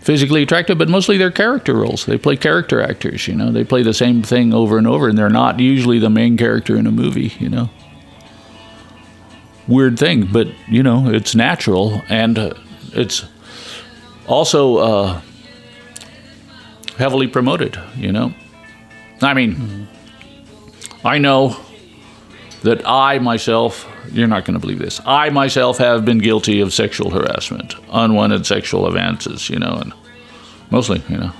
physically 0.00 0.42
attractive, 0.42 0.78
but 0.78 0.88
mostly 0.88 1.16
they're 1.18 1.30
character 1.30 1.74
roles. 1.74 2.06
They 2.06 2.18
play 2.18 2.36
character 2.36 2.80
actors, 2.80 3.28
you 3.28 3.34
know. 3.34 3.52
They 3.52 3.64
play 3.64 3.82
the 3.82 3.94
same 3.94 4.22
thing 4.22 4.52
over 4.54 4.78
and 4.78 4.86
over, 4.86 5.08
and 5.08 5.16
they're 5.18 5.28
not 5.30 5.60
usually 5.60 5.98
the 5.98 6.10
main 6.10 6.36
character 6.36 6.76
in 6.76 6.86
a 6.86 6.92
movie, 6.92 7.32
you 7.38 7.48
know. 7.48 7.70
Weird 9.68 9.98
thing, 9.98 10.28
but 10.32 10.48
you 10.68 10.82
know, 10.82 11.08
it's 11.08 11.34
natural, 11.34 12.02
and 12.08 12.38
uh, 12.38 12.54
it's 12.92 13.24
also. 14.26 14.76
Uh, 14.78 15.20
heavily 16.96 17.26
promoted, 17.26 17.78
you 17.96 18.12
know. 18.12 18.32
I 19.22 19.34
mean, 19.34 19.88
I 21.04 21.18
know 21.18 21.56
that 22.62 22.86
I 22.86 23.18
myself, 23.18 23.88
you're 24.12 24.26
not 24.26 24.44
going 24.44 24.54
to 24.54 24.60
believe 24.60 24.78
this, 24.78 25.00
I 25.06 25.30
myself 25.30 25.78
have 25.78 26.04
been 26.04 26.18
guilty 26.18 26.60
of 26.60 26.72
sexual 26.72 27.10
harassment, 27.10 27.74
unwanted 27.90 28.46
sexual 28.46 28.86
advances, 28.86 29.48
you 29.48 29.58
know, 29.58 29.78
and 29.80 29.92
mostly, 30.70 31.02
you 31.08 31.18
know, 31.18 31.32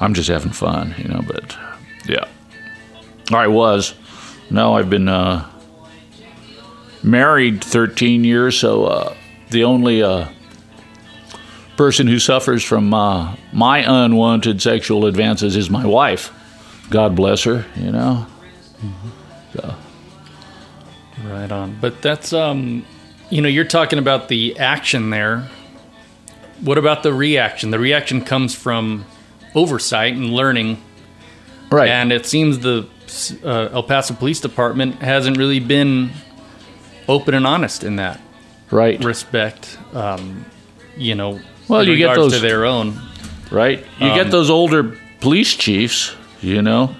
I'm 0.00 0.14
just 0.14 0.28
having 0.28 0.52
fun, 0.52 0.94
you 0.96 1.08
know, 1.08 1.22
but 1.26 1.56
yeah. 2.06 2.26
I 3.32 3.46
was. 3.46 3.94
Now 4.50 4.74
I've 4.74 4.90
been 4.90 5.08
uh, 5.08 5.48
married 7.02 7.62
13 7.62 8.24
years, 8.24 8.58
so 8.58 8.84
uh, 8.84 9.14
the 9.50 9.64
only. 9.64 10.02
Uh, 10.02 10.28
person 11.76 12.06
who 12.06 12.18
suffers 12.18 12.62
from 12.62 12.92
uh, 12.92 13.34
my 13.54 13.78
unwanted 13.78 14.60
sexual 14.60 15.06
advances 15.06 15.56
is 15.56 15.70
my 15.70 15.86
wife. 15.86 16.30
God 16.90 17.16
bless 17.16 17.44
her, 17.44 17.64
you 17.74 17.90
know. 17.90 18.26
Right 21.24 21.50
on. 21.50 21.78
But 21.80 22.02
that's 22.02 22.34
um 22.34 22.84
you 23.30 23.40
know, 23.40 23.48
you're 23.48 23.64
talking 23.64 23.98
about 23.98 24.28
the 24.28 24.58
action 24.58 25.08
there. 25.10 25.48
What 26.60 26.76
about 26.76 27.02
the 27.02 27.14
reaction? 27.14 27.70
The 27.70 27.78
reaction 27.78 28.22
comes 28.24 28.54
from 28.54 29.06
oversight 29.54 30.12
and 30.14 30.34
learning, 30.34 30.82
Right. 31.70 31.88
and 31.88 32.12
it 32.12 32.26
seems 32.26 32.58
the 32.58 32.86
uh, 33.42 33.68
El 33.72 33.84
Paso 33.84 34.12
Police 34.14 34.40
Department 34.40 34.96
hasn't 34.96 35.38
really 35.38 35.60
been 35.60 36.10
open 37.10 37.34
and 37.34 37.46
honest 37.46 37.82
in 37.84 37.96
that 37.96 38.20
right. 38.70 39.02
respect. 39.04 39.76
Um, 39.92 40.44
you 40.96 41.14
know, 41.14 41.40
Well, 41.68 41.84
you 41.86 41.96
get 41.96 42.14
those- 42.14 42.32
to 42.34 42.38
their 42.40 42.64
own. 42.64 42.98
Right. 43.50 43.80
You 43.98 44.08
get 44.14 44.26
Um, 44.26 44.30
those 44.30 44.48
older 44.48 44.96
police 45.20 45.54
chiefs, 45.56 46.14
you 46.40 46.62
know, 46.62 46.94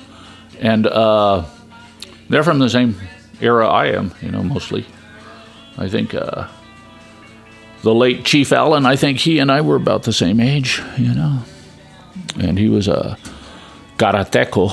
and 0.61 0.85
uh, 0.87 1.45
they're 2.29 2.43
from 2.43 2.59
the 2.59 2.69
same 2.69 2.97
era 3.41 3.69
I 3.69 3.87
am, 3.97 4.11
you 4.21 4.31
know, 4.33 4.43
mostly. 4.43 4.85
I 5.79 5.89
think 5.89 6.13
uh, 6.13 6.47
the 7.83 7.95
late 7.95 8.25
Chief 8.25 8.53
Allen, 8.53 8.85
I 8.85 8.97
think 8.97 9.19
he 9.19 9.39
and 9.39 9.51
I 9.51 9.61
were 9.61 9.77
about 9.77 10.03
the 10.03 10.13
same 10.13 10.41
age, 10.41 10.83
you 10.99 11.15
know. 11.15 11.45
And 12.39 12.59
he 12.59 12.69
was 12.69 12.89
a 12.89 13.17
karateco, 13.97 14.71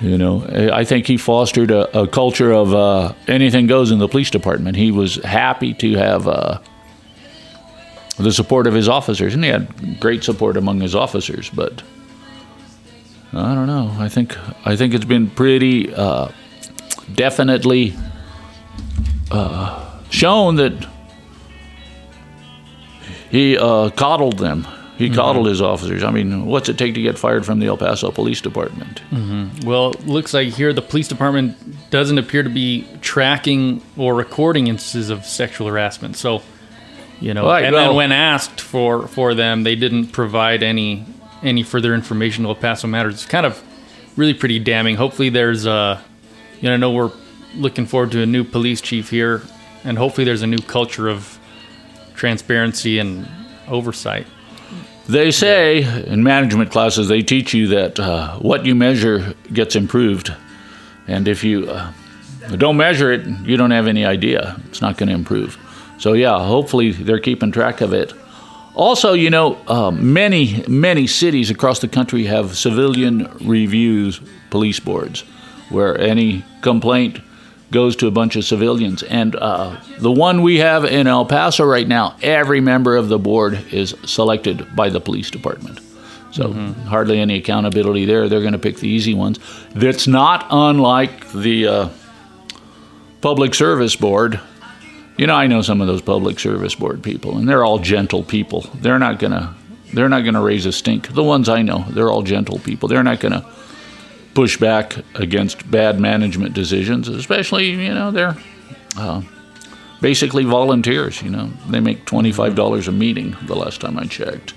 you 0.00 0.18
know. 0.18 0.44
I 0.72 0.84
think 0.84 1.06
he 1.06 1.16
fostered 1.16 1.70
a, 1.70 2.02
a 2.02 2.08
culture 2.08 2.52
of 2.52 2.74
uh, 2.74 3.14
anything 3.28 3.66
goes 3.66 3.90
in 3.90 3.98
the 3.98 4.08
police 4.08 4.30
department. 4.30 4.76
He 4.76 4.90
was 4.90 5.16
happy 5.16 5.74
to 5.74 5.94
have. 5.94 6.26
Uh, 6.28 6.58
the 8.18 8.32
support 8.32 8.66
of 8.66 8.74
his 8.74 8.88
officers, 8.88 9.34
and 9.34 9.44
he 9.44 9.50
had 9.50 10.00
great 10.00 10.24
support 10.24 10.56
among 10.56 10.80
his 10.80 10.94
officers. 10.94 11.50
But 11.50 11.82
I 13.32 13.54
don't 13.54 13.66
know. 13.66 13.94
I 13.98 14.08
think 14.08 14.36
I 14.66 14.76
think 14.76 14.94
it's 14.94 15.04
been 15.04 15.28
pretty 15.28 15.92
uh, 15.94 16.28
definitely 17.14 17.94
uh, 19.30 20.00
shown 20.08 20.56
that 20.56 20.88
he 23.30 23.58
uh, 23.58 23.90
coddled 23.90 24.38
them. 24.38 24.66
He 24.96 25.06
mm-hmm. 25.06 25.14
coddled 25.14 25.46
his 25.46 25.60
officers. 25.60 26.02
I 26.02 26.10
mean, 26.10 26.46
what's 26.46 26.68
it 26.68 26.78
take 26.78 26.94
to 26.94 27.02
get 27.02 27.18
fired 27.18 27.44
from 27.44 27.58
the 27.60 27.66
El 27.66 27.76
Paso 27.76 28.10
Police 28.10 28.40
Department? 28.40 29.02
Mm-hmm. 29.10 29.66
Well, 29.66 29.90
it 29.90 30.06
looks 30.06 30.32
like 30.32 30.48
here 30.48 30.72
the 30.72 30.82
police 30.82 31.06
department 31.06 31.90
doesn't 31.90 32.16
appear 32.16 32.42
to 32.42 32.48
be 32.48 32.86
tracking 33.02 33.82
or 33.96 34.14
recording 34.14 34.68
instances 34.68 35.10
of 35.10 35.26
sexual 35.26 35.68
harassment. 35.68 36.16
So, 36.16 36.42
you 37.20 37.34
know, 37.34 37.46
Right, 37.46 37.64
and 37.64 37.74
well- 37.74 37.88
then 37.88 37.96
when 37.96 38.12
asked 38.12 38.60
for 38.60 39.06
for 39.06 39.34
them, 39.34 39.64
they 39.64 39.76
didn't 39.76 40.08
provide 40.08 40.62
any 40.62 41.04
any 41.42 41.62
further 41.62 41.94
information 41.94 42.44
to 42.44 42.50
El 42.50 42.56
Paso 42.56 42.86
Matters. 42.86 43.14
It's 43.14 43.26
kind 43.26 43.44
of 43.44 43.62
really 44.16 44.34
pretty 44.34 44.58
damning. 44.58 44.96
Hopefully, 44.96 45.28
there's 45.28 45.66
a, 45.66 46.02
you 46.60 46.68
know, 46.68 46.74
I 46.74 46.76
know 46.78 46.90
we're 46.90 47.12
looking 47.54 47.84
forward 47.86 48.12
to 48.12 48.22
a 48.22 48.26
new 48.26 48.44
police 48.44 48.80
chief 48.80 49.10
here, 49.10 49.42
and 49.84 49.98
hopefully, 49.98 50.24
there's 50.24 50.42
a 50.42 50.46
new 50.46 50.58
culture 50.58 51.08
of 51.08 51.38
transparency 52.14 52.98
and 52.98 53.28
oversight. 53.68 54.26
They 55.08 55.30
say 55.30 55.84
in 56.04 56.24
management 56.24 56.72
classes 56.72 57.06
they 57.06 57.22
teach 57.22 57.54
you 57.54 57.68
that 57.68 58.00
uh, 58.00 58.38
what 58.38 58.66
you 58.66 58.74
measure 58.74 59.34
gets 59.52 59.76
improved, 59.76 60.34
and 61.06 61.28
if 61.28 61.44
you 61.44 61.70
uh, 61.70 61.92
don't 62.56 62.76
measure 62.76 63.12
it, 63.12 63.24
you 63.44 63.56
don't 63.56 63.70
have 63.70 63.86
any 63.86 64.04
idea. 64.04 64.60
It's 64.68 64.80
not 64.80 64.96
going 64.96 65.08
to 65.08 65.14
improve. 65.14 65.56
So 65.98 66.14
yeah, 66.14 66.38
hopefully 66.44 66.90
they're 66.90 67.20
keeping 67.20 67.52
track 67.52 67.80
of 67.80 67.92
it. 67.92 68.12
Also, 68.74 69.12
you 69.12 69.30
know, 69.30 69.58
uh, 69.68 69.92
many 69.92 70.64
many 70.66 71.06
cities 71.06 71.50
across 71.50 71.78
the 71.78 71.88
country 71.88 72.24
have 72.24 72.56
civilian 72.56 73.28
reviews 73.40 74.20
police 74.50 74.80
boards, 74.80 75.22
where 75.70 75.98
any 76.00 76.44
complaint 76.62 77.20
goes 77.70 77.96
to 77.96 78.06
a 78.06 78.10
bunch 78.10 78.36
of 78.36 78.44
civilians. 78.44 79.02
And 79.02 79.34
uh, 79.36 79.80
the 79.98 80.12
one 80.12 80.42
we 80.42 80.58
have 80.58 80.84
in 80.84 81.06
El 81.06 81.26
Paso 81.26 81.64
right 81.64 81.86
now, 81.86 82.16
every 82.22 82.60
member 82.60 82.96
of 82.96 83.08
the 83.08 83.18
board 83.18 83.72
is 83.72 83.94
selected 84.04 84.74
by 84.76 84.88
the 84.88 85.00
police 85.00 85.30
department. 85.30 85.80
So 86.32 86.52
hardly 86.52 87.18
any 87.18 87.38
accountability 87.38 88.04
there. 88.04 88.28
They're 88.28 88.40
going 88.40 88.52
to 88.52 88.58
pick 88.58 88.76
the 88.76 88.88
easy 88.88 89.14
ones. 89.14 89.38
That's 89.74 90.06
not 90.06 90.46
unlike 90.50 91.32
the 91.32 91.66
uh, 91.66 91.88
public 93.20 93.54
service 93.54 93.96
board. 93.96 94.38
You 95.16 95.26
know, 95.26 95.34
I 95.34 95.46
know 95.46 95.62
some 95.62 95.80
of 95.80 95.86
those 95.86 96.02
public 96.02 96.38
service 96.38 96.74
board 96.74 97.02
people, 97.02 97.38
and 97.38 97.48
they're 97.48 97.64
all 97.64 97.78
gentle 97.78 98.22
people. 98.22 98.68
They're 98.74 98.98
not 98.98 99.18
gonna, 99.18 99.54
they're 99.94 100.10
not 100.10 100.26
gonna 100.26 100.42
raise 100.42 100.66
a 100.66 100.72
stink. 100.72 101.14
The 101.14 101.22
ones 101.22 101.48
I 101.48 101.62
know, 101.62 101.86
they're 101.88 102.10
all 102.10 102.22
gentle 102.22 102.58
people. 102.58 102.88
They're 102.88 103.02
not 103.02 103.20
gonna 103.20 103.50
push 104.36 104.58
back 104.58 104.94
against 105.14 105.68
bad 105.70 105.98
management 105.98 106.52
decisions, 106.52 107.08
especially 107.08 107.70
you 107.70 107.94
know 107.94 108.10
they're 108.10 108.36
uh, 108.98 109.22
basically 110.02 110.44
volunteers. 110.44 111.22
You 111.22 111.30
know, 111.30 111.50
they 111.68 111.80
make 111.80 112.04
twenty 112.04 112.32
five 112.32 112.54
dollars 112.54 112.86
a 112.86 112.92
meeting. 112.92 113.34
The 113.46 113.56
last 113.56 113.80
time 113.80 113.98
I 113.98 114.04
checked, 114.04 114.52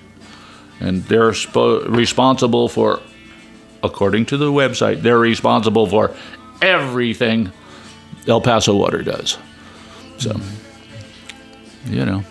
and 0.81 1.01
they're 1.05 1.31
spo- 1.31 1.88
responsible 1.88 2.67
for, 2.67 3.00
according 3.81 4.25
to 4.27 4.38
the 4.38 4.51
website, 4.51 5.01
they're 5.01 5.17
responsible 5.17 5.88
for 5.88 6.13
everything 6.62 7.50
El 8.27 8.41
Paso 8.41 8.75
Water 8.75 9.01
does. 9.01 9.38
So, 10.17 10.36
you 11.86 12.05
know, 12.05 12.25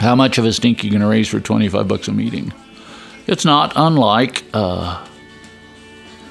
how 0.00 0.14
much 0.14 0.38
of 0.38 0.46
a 0.46 0.52
stink 0.54 0.82
you 0.82 0.88
going 0.88 1.02
to 1.02 1.06
raise 1.06 1.28
for 1.28 1.38
25 1.38 1.86
bucks 1.86 2.08
a 2.08 2.12
meeting? 2.12 2.54
It's 3.26 3.44
not 3.44 3.74
unlike 3.76 4.44
uh, 4.54 5.05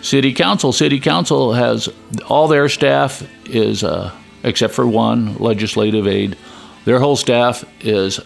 city 0.05 0.33
council. 0.33 0.71
City 0.71 0.99
council 0.99 1.53
has 1.53 1.89
all 2.29 2.47
their 2.47 2.69
staff 2.69 3.27
is, 3.45 3.83
uh, 3.83 4.11
except 4.43 4.73
for 4.73 4.87
one 4.87 5.35
legislative 5.37 6.07
aide, 6.07 6.37
their 6.85 6.99
whole 6.99 7.15
staff 7.15 7.65
is 7.81 8.19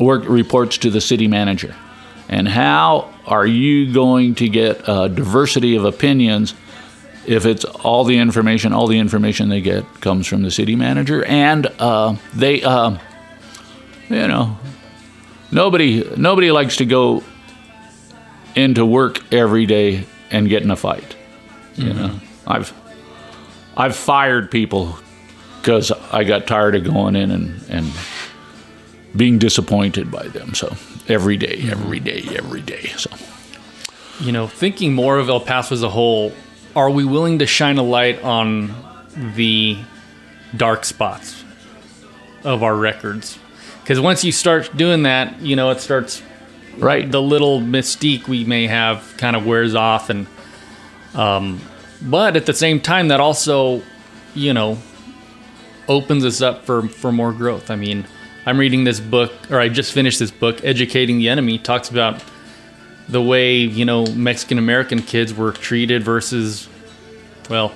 work 0.00 0.24
reports 0.28 0.78
to 0.78 0.90
the 0.90 1.00
city 1.00 1.28
manager. 1.28 1.74
And 2.28 2.48
how 2.48 3.14
are 3.24 3.46
you 3.46 3.92
going 3.92 4.34
to 4.36 4.48
get 4.48 4.82
a 4.88 5.08
diversity 5.08 5.76
of 5.76 5.84
opinions 5.84 6.54
if 7.24 7.46
it's 7.46 7.64
all 7.64 8.04
the 8.04 8.18
information, 8.18 8.72
all 8.72 8.88
the 8.88 8.98
information 8.98 9.48
they 9.48 9.60
get 9.60 9.84
comes 10.00 10.26
from 10.26 10.42
the 10.42 10.50
city 10.50 10.76
manager, 10.76 11.24
and 11.24 11.66
uh, 11.78 12.16
they, 12.34 12.62
uh, 12.62 12.98
you 14.08 14.28
know, 14.28 14.56
nobody 15.50 16.04
nobody 16.16 16.52
likes 16.52 16.76
to 16.76 16.84
go 16.84 17.24
into 18.54 18.86
work 18.86 19.32
every 19.32 19.66
day 19.66 20.04
and 20.30 20.48
get 20.48 20.62
in 20.62 20.70
a 20.70 20.76
fight. 20.76 21.16
You 21.74 21.90
mm-hmm. 21.90 21.98
know, 21.98 22.20
I've 22.46 22.72
I've 23.76 23.96
fired 23.96 24.50
people 24.50 24.98
because 25.60 25.92
I 26.12 26.24
got 26.24 26.46
tired 26.46 26.74
of 26.74 26.84
going 26.84 27.16
in 27.16 27.30
and 27.30 27.62
and 27.68 27.92
being 29.14 29.38
disappointed 29.38 30.10
by 30.10 30.28
them. 30.28 30.54
So 30.54 30.74
every 31.08 31.36
day, 31.36 31.58
mm-hmm. 31.58 31.70
every 31.70 32.00
day, 32.00 32.28
every 32.36 32.62
day. 32.62 32.92
So 32.96 33.10
You 34.20 34.32
know, 34.32 34.46
thinking 34.46 34.94
more 34.94 35.18
of 35.18 35.28
El 35.28 35.40
Paso 35.40 35.74
as 35.74 35.82
a 35.82 35.90
whole, 35.90 36.32
are 36.74 36.90
we 36.90 37.04
willing 37.04 37.38
to 37.40 37.46
shine 37.46 37.78
a 37.78 37.82
light 37.82 38.22
on 38.22 38.74
the 39.34 39.78
dark 40.56 40.84
spots 40.84 41.44
of 42.44 42.62
our 42.62 42.74
records? 42.74 43.38
Because 43.82 44.00
once 44.00 44.24
you 44.24 44.32
start 44.32 44.76
doing 44.76 45.04
that, 45.04 45.40
you 45.40 45.54
know, 45.54 45.70
it 45.70 45.80
starts 45.80 46.22
right, 46.78 47.10
the 47.10 47.22
little 47.22 47.60
mystique 47.60 48.28
we 48.28 48.44
may 48.44 48.66
have 48.66 49.14
kind 49.18 49.36
of 49.36 49.46
wears 49.46 49.74
off 49.74 50.10
and 50.10 50.26
um 51.14 51.60
but 52.02 52.36
at 52.36 52.44
the 52.46 52.52
same 52.52 52.80
time 52.80 53.08
that 53.08 53.20
also 53.20 53.82
you 54.34 54.52
know 54.52 54.76
opens 55.88 56.24
us 56.24 56.42
up 56.42 56.64
for 56.66 56.86
for 56.88 57.10
more 57.10 57.32
growth 57.32 57.70
i 57.70 57.76
mean 57.76 58.06
i'm 58.44 58.58
reading 58.58 58.84
this 58.84 59.00
book 59.00 59.32
or 59.50 59.58
i 59.58 59.68
just 59.68 59.92
finished 59.92 60.18
this 60.18 60.30
book 60.30 60.62
educating 60.64 61.18
the 61.18 61.28
enemy 61.28 61.58
talks 61.58 61.88
about 61.88 62.22
the 63.08 63.22
way 63.22 63.56
you 63.56 63.84
know 63.84 64.04
mexican 64.12 64.58
american 64.58 65.00
kids 65.00 65.32
were 65.32 65.52
treated 65.52 66.02
versus 66.02 66.68
well 67.48 67.72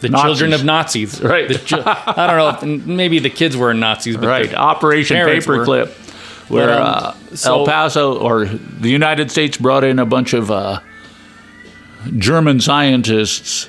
the 0.00 0.08
Nazis. 0.08 0.24
children 0.24 0.52
of 0.54 0.64
nazis 0.64 1.20
Right. 1.20 1.48
The 1.48 1.82
i 2.16 2.26
don't 2.26 2.62
know 2.62 2.76
if, 2.80 2.86
maybe 2.86 3.18
the 3.18 3.30
kids 3.30 3.56
were 3.56 3.74
nazis 3.74 4.16
but 4.16 4.26
right. 4.28 4.54
Operation. 4.54 5.16
Paperclip, 5.16 5.88
where 6.48 6.70
um, 6.80 6.82
uh, 6.82 7.12
so- 7.34 7.60
El 7.60 7.66
Paso 7.66 8.18
or 8.18 8.44
the 8.46 8.88
United 8.90 9.30
States 9.30 9.56
brought 9.56 9.84
in 9.84 9.98
a 9.98 10.06
bunch 10.06 10.32
of 10.34 10.50
uh, 10.50 10.80
German 12.16 12.60
scientists 12.60 13.68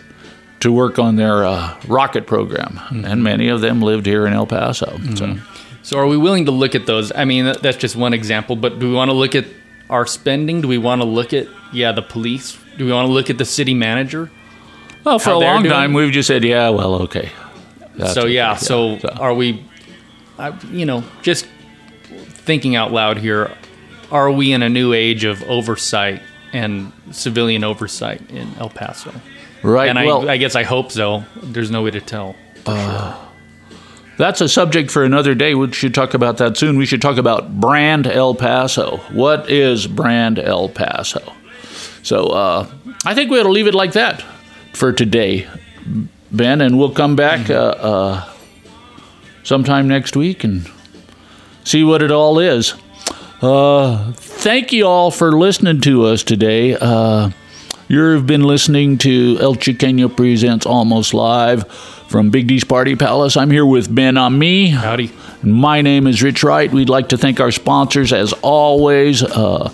to 0.60 0.72
work 0.72 1.00
on 1.00 1.16
their 1.16 1.46
uh, 1.46 1.76
rocket 1.88 2.28
program, 2.28 2.78
Hmm. 2.90 3.06
and 3.06 3.24
many 3.24 3.48
of 3.48 3.62
them 3.62 3.82
lived 3.82 4.06
here 4.06 4.28
in 4.28 4.34
El 4.34 4.46
Paso. 4.46 5.00
So. 5.16 5.38
So 5.82 5.98
are 5.98 6.06
we 6.06 6.18
willing 6.18 6.46
to 6.46 6.52
look 6.52 6.76
at 6.76 6.86
those? 6.86 7.12
I 7.16 7.26
mean, 7.26 7.46
that's 7.46 7.78
just 7.78 7.96
one 7.96 8.14
example, 8.14 8.56
but 8.56 8.80
do 8.80 8.90
we 8.90 8.94
want 8.94 9.10
to 9.10 9.16
look 9.16 9.34
at 9.34 9.46
our 9.90 10.06
spending? 10.06 10.62
Do 10.62 10.68
we 10.68 10.78
want 10.78 11.02
to 11.02 11.08
look 11.08 11.34
at 11.34 11.48
yeah, 11.74 11.94
the 11.94 12.02
police? 12.02 12.58
Do 12.78 12.86
we 12.86 12.92
want 12.92 13.08
to 13.08 13.12
look 13.12 13.30
at 13.30 13.38
the 13.38 13.46
city 13.46 13.74
manager? 13.74 14.30
Well, 15.04 15.18
for 15.18 15.30
how 15.32 15.38
a 15.38 15.40
long 15.40 15.64
doing? 15.64 15.74
time, 15.74 15.94
we've 15.94 16.12
just 16.12 16.28
said, 16.28 16.44
yeah, 16.44 16.70
well, 16.70 16.96
okay. 17.04 17.32
That's 17.96 18.14
so 18.14 18.24
okay, 18.24 18.34
yeah, 18.34 18.56
so, 18.56 19.00
are 19.18 19.34
we 19.34 19.66
I, 20.38 20.54
you 20.72 20.86
know, 20.86 21.04
just 21.22 21.48
thinking 22.40 22.76
out 22.76 22.92
loud 22.92 23.18
here, 23.18 23.56
are 24.12 24.32
we 24.32 24.52
in 24.54 24.64
a 24.64 24.70
new 24.70 24.94
age 24.94 25.24
of 25.24 25.44
oversight 25.44 26.22
and 26.54 26.92
civilian 27.12 27.64
oversight 27.64 28.30
in 28.32 28.54
El 28.58 28.70
Paso? 28.70 29.14
right. 29.64 29.90
And 29.90 30.06
well, 30.06 30.30
I, 30.30 30.34
I 30.34 30.38
guess 30.38 30.56
I 30.56 30.64
hope 30.64 30.92
so. 30.92 31.24
There's 31.42 31.72
no 31.72 31.84
way 31.84 31.92
to 31.92 32.02
tell. 32.02 32.36
that's 34.18 34.42
a 34.42 34.50
subject 34.50 34.92
for 34.92 35.04
another 35.04 35.36
day. 35.36 35.56
We 35.56 35.72
should 35.72 35.94
talk 35.94 36.14
about 36.14 36.38
that 36.38 36.58
soon. 36.58 36.78
We 36.78 36.86
should 36.86 37.02
talk 37.02 37.18
about 37.18 37.60
Brand 37.60 38.08
El 38.08 38.36
Paso. 38.36 38.98
What 39.12 39.50
is 39.50 39.88
Brand 39.88 40.40
El 40.40 40.70
Paso? 40.70 41.34
So 42.04 42.28
uh, 42.28 42.70
I 43.06 43.14
think 43.14 43.32
we'll 43.32 43.50
leave 43.50 43.68
it 43.68 43.76
like 43.76 43.94
that 43.94 44.24
for 44.74 44.92
today, 44.92 45.48
Ben, 46.32 46.62
and 46.62 46.78
we'll 46.78 46.94
come 46.94 47.16
back 47.16 47.50
uh, 47.50 47.54
uh, 47.54 48.34
sometime 49.44 49.88
next 49.88 50.16
week 50.16 50.44
and 50.44 50.70
see 51.64 51.84
what 51.84 52.02
it 52.02 52.12
all 52.12 52.40
is. 52.40 52.74
Uh, 53.42 54.12
thank 54.14 54.74
you 54.74 54.86
all 54.86 55.12
for 55.12 55.32
listening 55.32 55.82
to 55.82 56.06
us 56.06 56.24
today. 56.24 56.76
Uh, 56.80 57.30
you've 57.88 58.28
been 58.28 58.44
listening 58.44 58.98
to 59.00 59.38
El 59.40 59.56
Chuqueño 59.56 60.16
Presents 60.16 60.66
Almost 60.66 61.14
Live 61.14 61.66
from 62.10 62.32
Big 62.32 62.48
D's 62.48 62.64
Party 62.64 62.96
Palace. 62.96 63.38
I'm 63.38 63.52
here 63.52 63.66
with 63.66 63.94
Ben 63.94 64.18
Ami. 64.18 64.70
Howdy. 64.70 65.12
My 65.42 65.82
name 65.82 66.06
is 66.06 66.22
Rich 66.22 66.44
Wright. 66.44 66.70
We'd 66.72 66.90
like 66.90 67.10
to 67.10 67.18
thank 67.18 67.40
our 67.40 67.52
sponsors, 67.52 68.12
as 68.12 68.34
always 68.42 69.24
uh, 69.24 69.72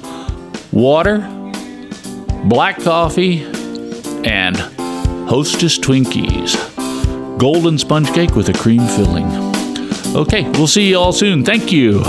water, 0.71 1.19
black 2.43 2.79
coffee, 2.81 3.43
and 4.23 4.57
Hostess 5.27 5.79
Twinkies. 5.79 6.55
Golden 7.39 7.77
sponge 7.79 8.13
cake 8.13 8.35
with 8.35 8.49
a 8.49 8.53
cream 8.53 8.85
filling. 8.89 9.54
Okay, 10.15 10.49
we'll 10.51 10.65
see 10.65 10.87
you 10.87 10.97
all 10.97 11.11
soon. 11.11 11.43
Thank 11.43 11.73
you. 11.73 12.01